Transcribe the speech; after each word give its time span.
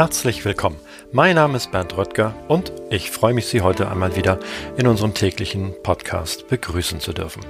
Herzlich 0.00 0.46
willkommen. 0.46 0.80
Mein 1.12 1.34
Name 1.34 1.58
ist 1.58 1.72
Bernd 1.72 1.94
Röttger 1.94 2.34
und 2.48 2.72
ich 2.88 3.10
freue 3.10 3.34
mich, 3.34 3.48
Sie 3.48 3.60
heute 3.60 3.90
einmal 3.90 4.16
wieder 4.16 4.38
in 4.78 4.86
unserem 4.86 5.12
täglichen 5.12 5.74
Podcast 5.82 6.48
begrüßen 6.48 7.00
zu 7.00 7.12
dürfen. 7.12 7.44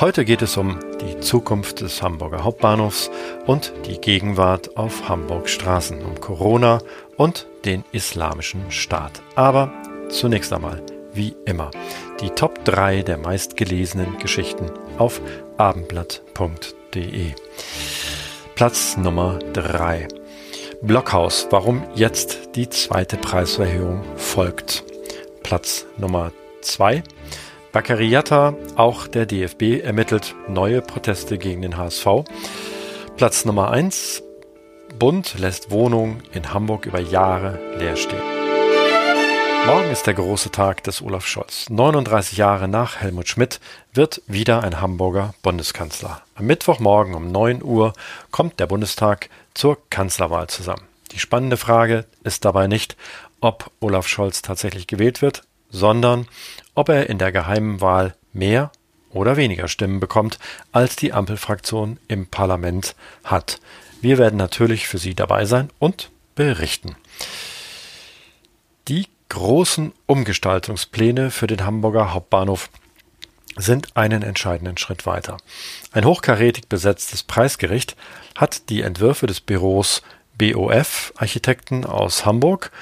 Heute 0.00 0.24
geht 0.24 0.42
es 0.42 0.56
um 0.56 0.80
die 1.00 1.20
Zukunft 1.20 1.80
des 1.80 2.02
Hamburger 2.02 2.42
Hauptbahnhofs 2.42 3.08
und 3.46 3.72
die 3.86 4.00
Gegenwart 4.00 4.76
auf 4.76 5.08
Hamburg 5.08 5.48
Straßen, 5.48 6.04
um 6.04 6.20
Corona 6.20 6.80
und 7.16 7.46
den 7.64 7.84
islamischen 7.92 8.72
Staat. 8.72 9.22
Aber 9.36 9.72
zunächst 10.08 10.52
einmal, 10.52 10.82
wie 11.14 11.36
immer, 11.44 11.70
die 12.20 12.30
Top 12.30 12.64
3 12.64 13.02
der 13.02 13.18
meistgelesenen 13.18 14.18
Geschichten 14.18 14.72
auf 14.98 15.20
abendblatt.de. 15.56 17.30
Platz 18.56 18.96
Nummer 18.96 19.38
3. 19.52 20.08
Blockhaus, 20.82 21.46
warum 21.50 21.84
jetzt 21.94 22.56
die 22.56 22.68
zweite 22.68 23.16
Preiserhöhung 23.16 24.02
folgt. 24.16 24.82
Platz 25.44 25.86
Nummer 25.96 26.32
2. 26.62 27.04
Baccariata, 27.70 28.54
auch 28.74 29.06
der 29.06 29.26
DFB 29.26 29.80
ermittelt 29.80 30.34
neue 30.48 30.82
Proteste 30.82 31.38
gegen 31.38 31.62
den 31.62 31.76
HSV. 31.76 32.24
Platz 33.16 33.44
Nummer 33.44 33.70
1. 33.70 34.24
Bund 34.98 35.38
lässt 35.38 35.70
Wohnungen 35.70 36.20
in 36.32 36.52
Hamburg 36.52 36.86
über 36.86 37.00
Jahre 37.00 37.60
leer 37.78 37.94
stehen. 37.94 38.31
Morgen 39.66 39.90
ist 39.90 40.08
der 40.08 40.14
große 40.14 40.50
Tag 40.50 40.82
des 40.82 41.00
Olaf 41.02 41.24
Scholz. 41.24 41.70
39 41.70 42.36
Jahre 42.36 42.66
nach 42.66 42.96
Helmut 42.96 43.28
Schmidt 43.28 43.60
wird 43.94 44.20
wieder 44.26 44.64
ein 44.64 44.80
Hamburger 44.80 45.34
Bundeskanzler. 45.42 46.22
Am 46.34 46.46
Mittwochmorgen 46.46 47.14
um 47.14 47.30
9 47.30 47.62
Uhr 47.62 47.92
kommt 48.32 48.58
der 48.58 48.66
Bundestag 48.66 49.28
zur 49.54 49.78
Kanzlerwahl 49.88 50.48
zusammen. 50.48 50.82
Die 51.12 51.20
spannende 51.20 51.56
Frage 51.56 52.06
ist 52.24 52.44
dabei 52.44 52.66
nicht, 52.66 52.96
ob 53.40 53.70
Olaf 53.78 54.08
Scholz 54.08 54.42
tatsächlich 54.42 54.88
gewählt 54.88 55.22
wird, 55.22 55.44
sondern 55.70 56.26
ob 56.74 56.88
er 56.88 57.08
in 57.08 57.18
der 57.18 57.30
geheimen 57.30 57.80
Wahl 57.80 58.16
mehr 58.32 58.72
oder 59.10 59.36
weniger 59.36 59.68
Stimmen 59.68 60.00
bekommt, 60.00 60.40
als 60.72 60.96
die 60.96 61.12
Ampelfraktion 61.12 61.98
im 62.08 62.26
Parlament 62.26 62.96
hat. 63.22 63.60
Wir 64.00 64.18
werden 64.18 64.38
natürlich 64.38 64.88
für 64.88 64.98
Sie 64.98 65.14
dabei 65.14 65.44
sein 65.44 65.70
und 65.78 66.10
berichten. 66.34 66.96
Die 68.88 69.06
großen 69.32 69.92
Umgestaltungspläne 70.04 71.30
für 71.30 71.46
den 71.46 71.64
Hamburger 71.64 72.12
Hauptbahnhof 72.12 72.68
sind 73.56 73.96
einen 73.96 74.22
entscheidenden 74.22 74.76
Schritt 74.76 75.06
weiter. 75.06 75.38
Ein 75.90 76.04
hochkarätig 76.04 76.68
besetztes 76.68 77.22
Preisgericht 77.22 77.96
hat 78.36 78.68
die 78.68 78.82
Entwürfe 78.82 79.26
des 79.26 79.40
Büros 79.40 80.02
BOF 80.36 81.14
Architekten 81.16 81.86
aus 81.86 82.26
Hamburg 82.26 82.72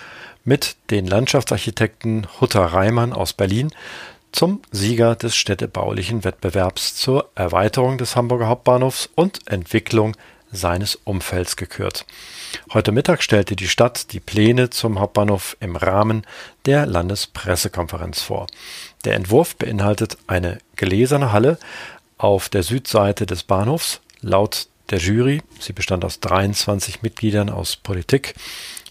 mit 0.45 0.75
den 0.91 1.07
Landschaftsarchitekten 1.07 2.27
Hutter 2.41 2.65
Reimann 2.65 3.13
aus 3.13 3.33
Berlin 3.33 3.71
zum 4.33 4.61
Sieger 4.73 5.15
des 5.15 5.37
städtebaulichen 5.37 6.25
Wettbewerbs 6.25 6.97
zur 6.97 7.31
Erweiterung 7.37 7.97
des 7.97 8.17
Hamburger 8.17 8.49
Hauptbahnhofs 8.49 9.09
und 9.15 9.47
Entwicklung 9.49 10.17
seines 10.53 10.97
Umfelds 11.05 11.57
gekürt. 11.57 12.07
Heute 12.73 12.93
Mittag 12.93 13.23
stellte 13.23 13.57
die 13.57 13.69
Stadt 13.69 14.13
die 14.13 14.21
Pläne 14.21 14.71
zum 14.71 14.99
Hauptbahnhof 14.99 15.57
im 15.61 15.77
Rahmen 15.77 16.27
der 16.67 16.87
Landespressekonferenz 16.87 18.23
vor. 18.23 18.47
Der 19.05 19.15
Entwurf 19.15 19.57
beinhaltet 19.57 20.19
eine 20.27 20.59
gläserne 20.77 21.33
Halle 21.33 21.59
auf 22.19 22.49
der 22.49 22.63
Südseite 22.63 23.27
des 23.27 23.43
Bahnhofs. 23.43 24.01
Laut 24.21 24.69
der 24.91 24.99
Jury, 24.99 25.43
sie 25.59 25.73
bestand 25.73 26.05
aus 26.05 26.21
23 26.21 27.03
Mitgliedern 27.03 27.49
aus 27.49 27.77
Politik, 27.77 28.35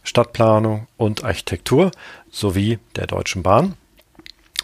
Stadtplanung 0.03 0.87
und 0.97 1.23
Architektur 1.23 1.91
sowie 2.31 2.79
der 2.95 3.05
Deutschen 3.05 3.43
Bahn, 3.43 3.75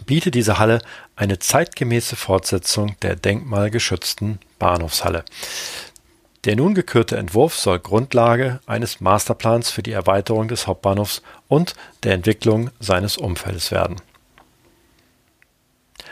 bietet 0.06 0.36
diese 0.36 0.60
Halle 0.60 0.82
eine 1.16 1.40
zeitgemäße 1.40 2.16
Fortsetzung 2.16 2.96
der 3.02 3.16
denkmalgeschützten 3.16 4.40
Bahnhofshalle. 4.60 5.24
Der 6.46 6.56
nun 6.56 6.76
gekürte 6.76 7.18
Entwurf 7.18 7.56
soll 7.56 7.80
Grundlage 7.80 8.60
eines 8.68 9.02
Masterplans 9.02 9.72
für 9.72 9.82
die 9.82 9.92
Erweiterung 9.92 10.48
des 10.48 10.68
Hauptbahnhofs 10.68 11.24
und 11.48 11.74
der 12.04 12.14
Entwicklung 12.14 12.70
seines 12.80 13.18
Umfeldes 13.18 13.72
werden. 13.72 13.96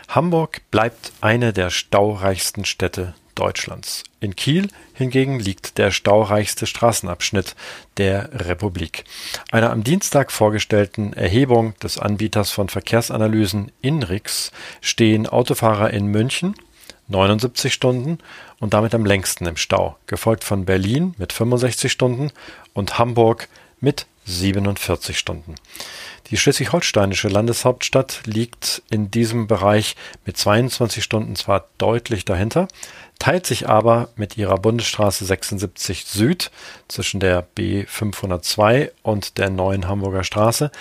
Hamburg 0.07 0.61
bleibt 0.71 1.11
eine 1.21 1.53
der 1.53 1.69
staureichsten 1.69 2.65
Städte 2.65 3.13
Deutschlands. 3.35 4.03
In 4.19 4.35
Kiel 4.35 4.69
hingegen 4.93 5.39
liegt 5.39 5.77
der 5.77 5.91
staureichste 5.91 6.65
Straßenabschnitt 6.65 7.55
der 7.97 8.29
Republik. 8.47 9.05
Einer 9.51 9.71
am 9.71 9.83
Dienstag 9.83 10.31
vorgestellten 10.31 11.13
Erhebung 11.13 11.77
des 11.79 11.97
Anbieters 11.97 12.51
von 12.51 12.69
Verkehrsanalysen 12.69 13.71
Inrix 13.81 14.51
stehen 14.81 15.27
Autofahrer 15.27 15.91
in 15.91 16.07
München 16.07 16.55
79 17.07 17.73
Stunden 17.73 18.19
und 18.59 18.73
damit 18.73 18.95
am 18.95 19.05
längsten 19.05 19.45
im 19.45 19.57
Stau, 19.57 19.97
gefolgt 20.07 20.43
von 20.43 20.65
Berlin 20.65 21.15
mit 21.17 21.33
65 21.33 21.91
Stunden 21.91 22.31
und 22.73 22.97
Hamburg 22.97 23.47
mit 23.79 24.05
47 24.25 25.17
Stunden. 25.17 25.55
Die 26.27 26.37
schleswig-holsteinische 26.37 27.27
Landeshauptstadt 27.27 28.21
liegt 28.25 28.81
in 28.89 29.11
diesem 29.11 29.47
Bereich 29.47 29.95
mit 30.25 30.37
22 30.37 31.03
Stunden 31.03 31.35
zwar 31.35 31.67
deutlich 31.77 32.23
dahinter, 32.23 32.67
teilt 33.19 33.45
sich 33.45 33.69
aber 33.69 34.09
mit 34.15 34.37
ihrer 34.37 34.57
Bundesstraße 34.57 35.25
76 35.25 36.05
Süd 36.05 36.49
zwischen 36.87 37.19
der 37.19 37.41
B 37.41 37.85
502 37.85 38.91
und 39.01 39.37
der 39.37 39.49
neuen 39.49 39.87
Hamburger 39.87 40.23
Straße 40.23 40.71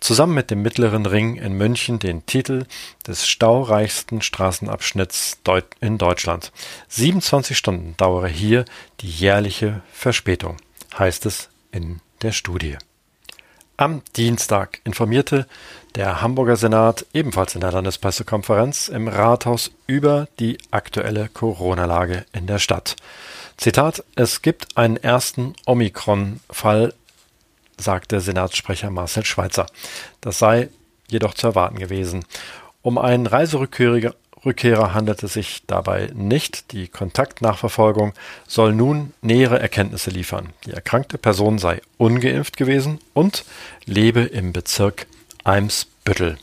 zusammen 0.00 0.34
mit 0.34 0.50
dem 0.50 0.62
Mittleren 0.62 1.06
Ring 1.06 1.36
in 1.36 1.52
München 1.52 1.98
den 1.98 2.24
Titel 2.24 2.64
des 3.06 3.26
staureichsten 3.26 4.22
Straßenabschnitts 4.22 5.38
in 5.80 5.98
Deutschland. 5.98 6.52
27 6.88 7.58
Stunden 7.58 7.94
dauere 7.96 8.28
hier 8.28 8.64
die 9.00 9.10
jährliche 9.10 9.82
Verspätung, 9.92 10.56
heißt 10.98 11.26
es 11.26 11.50
in 11.72 12.00
der 12.22 12.32
Studie. 12.32 12.78
Am 13.82 14.00
Dienstag 14.14 14.80
informierte 14.84 15.48
der 15.96 16.22
Hamburger 16.22 16.54
Senat 16.54 17.04
ebenfalls 17.14 17.56
in 17.56 17.62
der 17.62 17.72
Landespressekonferenz 17.72 18.86
im 18.86 19.08
Rathaus 19.08 19.72
über 19.88 20.28
die 20.38 20.58
aktuelle 20.70 21.28
Corona-Lage 21.28 22.24
in 22.32 22.46
der 22.46 22.60
Stadt. 22.60 22.94
Zitat: 23.56 24.04
Es 24.14 24.40
gibt 24.40 24.76
einen 24.76 24.98
ersten 24.98 25.54
Omikron-Fall, 25.66 26.94
sagte 27.76 28.20
Senatssprecher 28.20 28.90
Marcel 28.90 29.24
Schweitzer. 29.24 29.66
Das 30.20 30.38
sei 30.38 30.68
jedoch 31.08 31.34
zu 31.34 31.48
erwarten 31.48 31.80
gewesen. 31.80 32.24
Um 32.82 32.98
einen 32.98 33.26
Reiserückkehrer 33.26 34.14
Rückkehrer 34.44 34.92
handelt 34.92 35.22
es 35.22 35.34
sich 35.34 35.62
dabei 35.66 36.10
nicht. 36.14 36.72
Die 36.72 36.88
Kontaktnachverfolgung 36.88 38.12
soll 38.46 38.72
nun 38.72 39.12
nähere 39.22 39.60
Erkenntnisse 39.60 40.10
liefern. 40.10 40.50
Die 40.66 40.72
erkrankte 40.72 41.16
Person 41.16 41.58
sei 41.58 41.80
ungeimpft 41.96 42.56
gewesen 42.56 42.98
und 43.14 43.44
lebe 43.84 44.20
im 44.22 44.52
Bezirk 44.52 45.06
Eimsbüttel. 45.44 46.38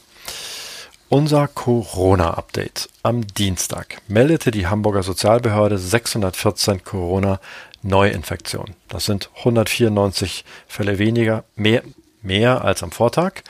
Unser 1.10 1.48
Corona-Update. 1.48 2.88
Am 3.02 3.26
Dienstag 3.26 3.98
meldete 4.08 4.52
die 4.52 4.68
Hamburger 4.68 5.02
Sozialbehörde 5.02 5.78
614 5.80 6.84
Corona-Neuinfektionen. 6.84 8.76
Das 8.88 9.06
sind 9.06 9.30
194 9.40 10.46
Fälle 10.68 11.00
weniger, 11.00 11.44
mehr, 11.56 11.82
mehr 12.22 12.64
als 12.64 12.84
am 12.84 12.92
Vortag, 12.92 13.42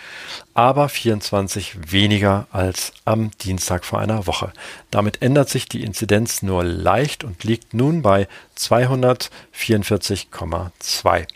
aber 0.54 0.88
24 0.90 1.92
weniger 1.92 2.48
als 2.52 2.94
am 3.06 3.32
Dienstag 3.40 3.86
vor 3.86 4.00
einer 4.00 4.28
Woche. 4.28 4.52
Damit 4.92 5.22
ändert 5.22 5.50
sich 5.50 5.68
die 5.68 5.84
Inzidenz 5.84 6.42
nur 6.42 6.64
leicht 6.64 7.24
und 7.24 7.44
liegt 7.44 7.74
nun 7.74 8.02
bei 8.02 8.28
244,2. 8.58 11.28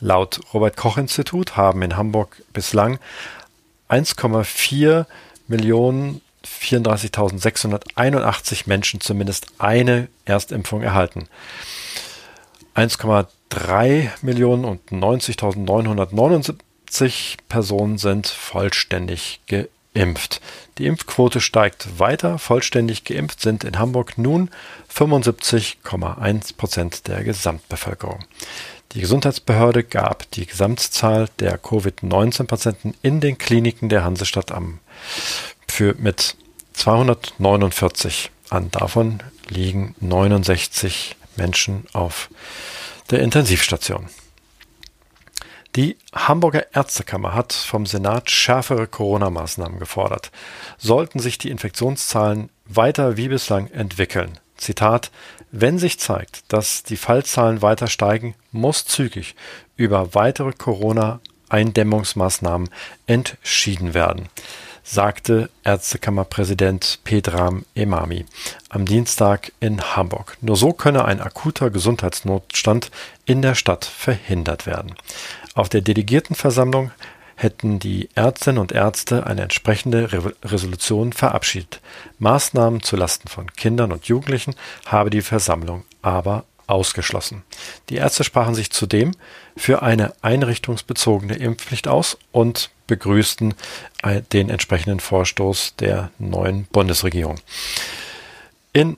Laut 0.00 0.40
Robert 0.52 0.76
Koch 0.76 0.98
Institut 0.98 1.56
haben 1.56 1.82
in 1.82 1.96
Hamburg 1.96 2.42
bislang 2.52 2.98
1,4 3.88 5.06
Millionen 5.46 6.20
34.681 6.44 8.64
Menschen 8.66 9.00
zumindest 9.00 9.46
eine 9.58 10.08
Erstimpfung 10.24 10.82
erhalten. 10.82 11.28
1,3 12.74 14.10
Millionen 14.22 14.64
und 14.64 14.90
90.979 14.90 17.36
Personen 17.48 17.98
sind 17.98 18.26
vollständig 18.26 19.40
geimpft. 19.46 20.40
Die 20.78 20.86
Impfquote 20.86 21.40
steigt 21.40 22.00
weiter. 22.00 22.38
Vollständig 22.38 23.04
geimpft 23.04 23.40
sind 23.40 23.62
in 23.64 23.78
Hamburg 23.78 24.18
nun 24.18 24.50
75,1 24.92 26.56
Prozent 26.56 27.06
der 27.06 27.22
Gesamtbevölkerung. 27.22 28.24
Die 28.92 29.00
Gesundheitsbehörde 29.00 29.84
gab 29.84 30.30
die 30.32 30.46
Gesamtzahl 30.46 31.28
der 31.38 31.58
Covid-19-Patienten 31.58 32.94
in 33.02 33.20
den 33.20 33.38
Kliniken 33.38 33.88
der 33.88 34.02
Hansestadt 34.04 34.50
am 34.52 34.80
für 35.68 35.94
mit 35.98 36.36
249 36.74 38.30
an. 38.50 38.70
Davon 38.70 39.20
liegen 39.48 39.94
69 40.00 41.16
Menschen 41.36 41.86
auf 41.92 42.30
der 43.10 43.20
Intensivstation. 43.20 44.08
Die 45.76 45.96
Hamburger 46.14 46.66
Ärztekammer 46.72 47.34
hat 47.34 47.52
vom 47.52 47.84
Senat 47.84 48.30
schärfere 48.30 48.86
Corona-Maßnahmen 48.86 49.80
gefordert. 49.80 50.30
Sollten 50.78 51.18
sich 51.18 51.36
die 51.36 51.50
Infektionszahlen 51.50 52.48
weiter 52.64 53.16
wie 53.16 53.26
bislang 53.28 53.68
entwickeln, 53.72 54.38
Zitat, 54.56 55.10
wenn 55.50 55.80
sich 55.80 55.98
zeigt, 55.98 56.52
dass 56.52 56.84
die 56.84 56.96
Fallzahlen 56.96 57.60
weiter 57.60 57.88
steigen, 57.88 58.36
muss 58.52 58.86
zügig 58.86 59.34
über 59.76 60.14
weitere 60.14 60.52
Corona-Eindämmungsmaßnahmen 60.52 62.70
entschieden 63.06 63.94
werden 63.94 64.28
sagte 64.84 65.50
Ärztekammerpräsident 65.64 67.00
Pedram 67.04 67.64
Emami 67.74 68.26
am 68.68 68.84
Dienstag 68.84 69.50
in 69.58 69.96
Hamburg. 69.96 70.36
Nur 70.42 70.56
so 70.56 70.72
könne 70.72 71.06
ein 71.06 71.20
akuter 71.20 71.70
Gesundheitsnotstand 71.70 72.90
in 73.24 73.42
der 73.42 73.54
Stadt 73.54 73.86
verhindert 73.86 74.66
werden. 74.66 74.94
Auf 75.54 75.70
der 75.70 75.80
Delegiertenversammlung 75.80 76.90
hätten 77.34 77.78
die 77.78 78.10
Ärztinnen 78.14 78.60
und 78.60 78.72
Ärzte 78.72 79.26
eine 79.26 79.42
entsprechende 79.42 80.12
Re 80.12 80.34
Resolution 80.44 81.12
verabschiedet. 81.12 81.80
Maßnahmen 82.18 82.82
zulasten 82.82 83.28
von 83.28 83.50
Kindern 83.54 83.90
und 83.90 84.06
Jugendlichen 84.06 84.54
habe 84.86 85.10
die 85.10 85.22
Versammlung 85.22 85.84
aber 86.02 86.44
ausgeschlossen. 86.66 87.42
Die 87.88 87.96
Ärzte 87.96 88.24
sprachen 88.24 88.54
sich 88.54 88.70
zudem 88.70 89.12
für 89.56 89.82
eine 89.82 90.12
einrichtungsbezogene 90.22 91.36
Impfpflicht 91.36 91.88
aus 91.88 92.18
und 92.32 92.70
begrüßten 92.86 93.54
den 94.32 94.50
entsprechenden 94.50 95.00
Vorstoß 95.00 95.76
der 95.76 96.10
neuen 96.18 96.64
Bundesregierung. 96.66 97.40
In 98.72 98.96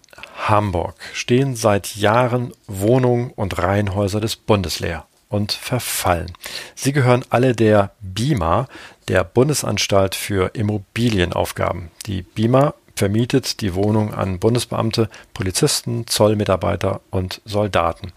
Hamburg 0.48 0.96
stehen 1.12 1.54
seit 1.54 1.96
Jahren 1.96 2.52
Wohnungen 2.66 3.30
und 3.30 3.58
Reihenhäuser 3.58 4.20
des 4.20 4.36
Bundes 4.36 4.80
leer 4.80 5.06
und 5.28 5.52
verfallen. 5.52 6.32
Sie 6.74 6.92
gehören 6.92 7.24
alle 7.30 7.54
der 7.54 7.92
BIMA, 8.00 8.68
der 9.08 9.24
Bundesanstalt 9.24 10.14
für 10.14 10.54
Immobilienaufgaben. 10.54 11.90
Die 12.06 12.22
BIMA 12.22 12.74
vermietet 12.96 13.60
die 13.60 13.74
Wohnung 13.74 14.14
an 14.14 14.40
Bundesbeamte, 14.40 15.10
Polizisten, 15.34 16.06
Zollmitarbeiter 16.06 17.02
und 17.10 17.42
Soldaten. 17.44 18.12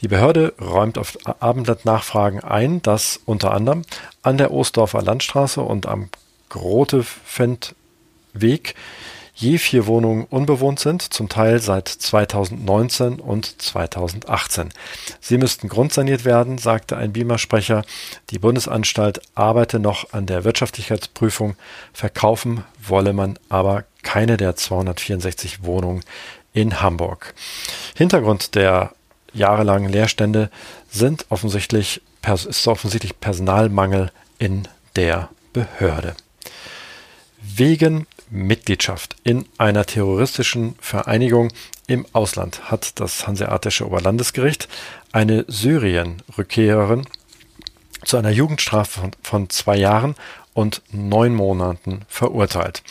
Die 0.00 0.08
Behörde 0.08 0.52
räumt 0.60 0.98
auf 0.98 1.16
Abendblatt-Nachfragen 1.24 2.40
ein, 2.40 2.82
dass 2.82 3.18
unter 3.24 3.52
anderem 3.52 3.86
an 4.22 4.36
der 4.36 4.52
Ostdorfer 4.52 5.00
Landstraße 5.02 5.62
und 5.62 5.86
am 5.86 6.10
Grotefendweg 6.50 8.74
je 9.36 9.58
vier 9.58 9.86
Wohnungen 9.86 10.24
unbewohnt 10.24 10.80
sind, 10.80 11.02
zum 11.02 11.28
Teil 11.28 11.60
seit 11.60 11.88
2019 11.88 13.20
und 13.20 13.60
2018. 13.60 14.70
Sie 15.20 15.36
müssten 15.36 15.68
grundsaniert 15.68 16.24
werden, 16.24 16.56
sagte 16.56 16.96
ein 16.96 17.12
BIMA-Sprecher. 17.12 17.84
Die 18.30 18.38
Bundesanstalt 18.38 19.20
arbeite 19.34 19.78
noch 19.78 20.12
an 20.12 20.24
der 20.24 20.44
Wirtschaftlichkeitsprüfung. 20.44 21.54
Verkaufen 21.92 22.64
wolle 22.82 23.12
man 23.12 23.38
aber 23.50 23.84
keine 24.02 24.38
der 24.38 24.56
264 24.56 25.64
Wohnungen 25.64 26.02
in 26.54 26.80
Hamburg. 26.80 27.34
Hintergrund 27.94 28.54
der 28.54 28.92
jahrelangen 29.34 29.92
Leerstände 29.92 30.50
sind 30.90 31.26
offensichtlich, 31.28 32.00
ist 32.48 32.66
offensichtlich 32.66 33.20
Personalmangel 33.20 34.10
in 34.38 34.66
der 34.96 35.28
Behörde. 35.52 36.16
Wegen 37.42 38.06
Mitgliedschaft 38.30 39.16
in 39.24 39.46
einer 39.58 39.86
terroristischen 39.86 40.76
Vereinigung 40.80 41.52
im 41.86 42.06
Ausland 42.12 42.70
hat 42.70 42.98
das 43.00 43.26
Hanseatische 43.26 43.86
Oberlandesgericht 43.86 44.68
eine 45.12 45.44
Syrien-Rückkehrerin 45.48 47.06
zu 48.04 48.16
einer 48.16 48.30
Jugendstrafe 48.30 49.10
von, 49.22 49.50
zwei 49.50 49.76
Jahren 49.76 50.14
und 50.54 50.80
neun 50.90 51.34
Monaten 51.34 52.06
verurteilt. 52.08 52.82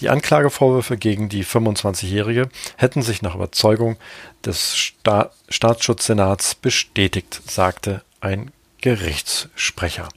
Die 0.00 0.08
Anklagevorwürfe 0.08 0.96
gegen 0.96 1.28
die 1.28 1.44
25-Jährige 1.44 2.48
hätten 2.76 3.02
sich 3.02 3.20
nach 3.20 3.34
Überzeugung 3.34 3.96
des 4.44 4.76
Sta 4.76 5.30
Staatsschutzsenats 5.48 6.54
bestätigt, 6.54 7.42
sagte 7.46 8.02
ein 8.20 8.50
Gerichtssprecher. 8.80 10.08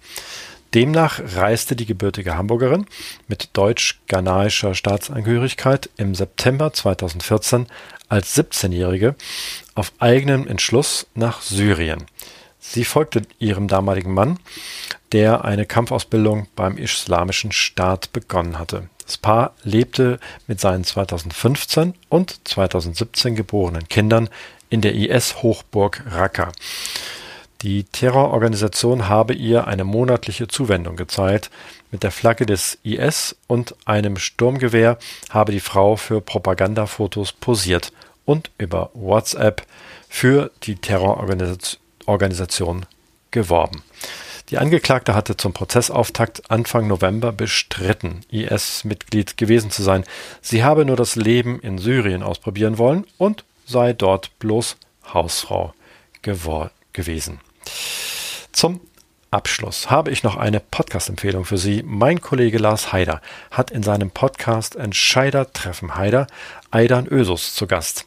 Demnach 0.75 1.21
reiste 1.37 1.77
die 1.77 1.85
gebürtige 1.85 2.35
Hamburgerin 2.35 2.85
mit 3.29 3.51
deutsch-ghanaischer 3.53 4.75
Staatsangehörigkeit 4.75 5.89
im 5.95 6.15
September 6.15 6.73
2014 6.73 7.67
als 8.09 8.37
17-Jährige 8.37 9.15
auf 9.73 9.93
eigenen 9.99 10.47
Entschluss 10.47 11.07
nach 11.15 11.41
Syrien. 11.41 12.03
Sie 12.59 12.83
folgte 12.83 13.21
ihrem 13.39 13.69
damaligen 13.69 14.13
Mann, 14.13 14.37
der 15.13 15.45
eine 15.45 15.65
Kampfausbildung 15.65 16.47
beim 16.57 16.77
Islamischen 16.77 17.53
Staat 17.53 18.11
begonnen 18.11 18.59
hatte. 18.59 18.89
Das 19.05 19.17
Paar 19.17 19.53
lebte 19.63 20.19
mit 20.45 20.59
seinen 20.59 20.83
2015 20.83 21.93
und 22.09 22.45
2017 22.45 23.35
geborenen 23.35 23.87
Kindern 23.87 24.27
in 24.69 24.81
der 24.81 24.93
IS-Hochburg 24.93 26.03
Raqqa. 26.05 26.51
Die 27.65 27.83
Terrororganisation 27.83 29.09
habe 29.09 29.33
ihr 29.33 29.65
eine 29.65 29.85
monatliche 29.85 30.47
Zuwendung 30.47 30.95
gezahlt. 30.95 31.49
Mit 31.89 32.03
der 32.03 32.11
Flagge 32.11 32.45
des 32.45 32.77
IS 32.83 33.35
und 33.47 33.73
einem 33.85 34.17
Sturmgewehr 34.17 34.99
habe 35.31 35.51
die 35.51 35.59
Frau 35.59 35.95
für 35.95 36.21
Propagandafotos 36.21 37.31
posiert 37.31 37.91
und 38.23 38.51
über 38.59 38.91
WhatsApp 38.93 39.63
für 40.07 40.51
die 40.61 40.75
Terrororganisation 40.75 42.85
geworben. 43.31 43.81
Die 44.51 44.59
Angeklagte 44.59 45.15
hatte 45.15 45.35
zum 45.35 45.53
Prozessauftakt 45.53 46.51
Anfang 46.51 46.87
November 46.87 47.31
bestritten, 47.31 48.21
IS-Mitglied 48.29 49.37
gewesen 49.37 49.71
zu 49.71 49.81
sein. 49.81 50.03
Sie 50.39 50.63
habe 50.63 50.85
nur 50.85 50.97
das 50.97 51.15
Leben 51.15 51.59
in 51.61 51.79
Syrien 51.79 52.21
ausprobieren 52.21 52.77
wollen 52.77 53.07
und 53.17 53.43
sei 53.65 53.93
dort 53.93 54.37
bloß 54.37 54.77
Hausfrau 55.11 55.73
gewesen. 56.21 57.39
Zum 58.51 58.79
Abschluss 59.31 59.89
habe 59.89 60.11
ich 60.11 60.23
noch 60.23 60.37
eine 60.37 60.61
Podcast-Empfehlung 60.61 61.43
für 61.43 61.57
Sie. 61.57 61.83
Mein 61.85 62.21
Kollege 62.21 62.57
Lars 62.57 62.93
Haider 62.93 63.21
hat 63.51 63.69
in 63.69 63.83
seinem 63.83 64.09
Podcast 64.09 64.77
Entscheider 64.77 65.51
treffen 65.51 65.95
Haider 65.95 66.27
Aidan 66.71 67.05
Ösus 67.05 67.53
zu 67.53 67.67
Gast. 67.67 68.05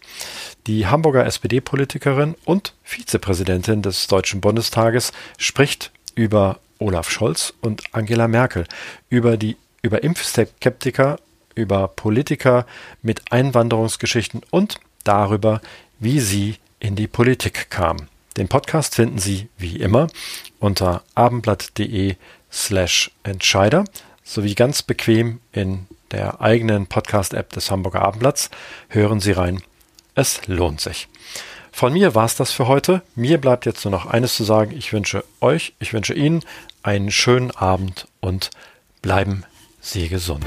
Die 0.67 0.87
Hamburger 0.87 1.27
SPD-Politikerin 1.27 2.35
und 2.47 2.73
Vizepräsidentin 2.83 3.83
des 3.83 4.07
Deutschen 4.07 4.41
Bundestages 4.41 5.13
spricht 5.37 5.91
über 6.15 6.61
Olaf 6.79 7.11
Scholz 7.11 7.53
und 7.61 7.83
Angela 7.93 8.27
Merkel, 8.27 8.65
über 9.11 9.37
die 9.37 9.57
über 9.83 10.03
Impfskeptiker, 10.03 11.19
über 11.55 11.89
Politiker 11.89 12.67
mit 13.03 13.33
Einwanderungsgeschichten 13.33 14.43
und 14.51 14.81
darüber, 15.05 15.61
wie 15.99 16.21
sie 16.21 16.57
in 16.81 16.97
die 16.97 17.07
Politik 17.07 17.71
kamen. 17.71 18.09
Den 18.39 18.47
Podcast 18.47 18.95
finden 18.95 19.19
Sie 19.19 19.49
wie 19.59 19.77
immer 19.77 20.07
unter 20.61 21.03
abendblatt.de 21.17 22.15
slash 22.53 23.11
Entscheider 23.25 23.85
sowie 24.23 24.55
ganz 24.55 24.83
bequem 24.83 25.41
in 25.51 25.87
der 26.13 26.41
eigenen 26.41 26.87
Podcast-App 26.87 27.51
des 27.51 27.71
Hamburger 27.73 28.03
Abendblatts. 28.03 28.51
Hören 28.89 29.19
Sie 29.19 29.33
rein. 29.33 29.61
Es 30.15 30.47
lohnt 30.47 30.81
sich. 30.81 31.09
Von 31.73 31.93
mir 31.93 32.15
war 32.15 32.27
es 32.27 32.37
das 32.37 32.53
für 32.53 32.69
heute. 32.69 33.03
Mir 33.17 33.39
bleibt 33.39 33.67
jetzt 33.67 33.85
nur 33.85 33.91
noch 33.93 34.07
eines 34.07 34.35
zu 34.35 34.45
sagen. 34.45 34.71
Ich 34.77 34.93
wünsche 34.93 35.25
euch, 35.41 35.75
ich 35.81 35.93
wünsche 35.93 36.15
Ihnen 36.15 36.45
einen 36.85 37.11
schönen 37.11 37.51
Abend 37.51 38.07
und 38.21 38.51
bleiben 39.03 39.43
Sie 39.81 40.09
gesund. 40.09 40.47